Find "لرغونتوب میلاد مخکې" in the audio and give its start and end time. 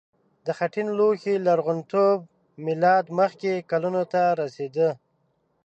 1.45-3.51